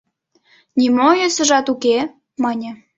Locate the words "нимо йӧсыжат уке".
0.79-1.97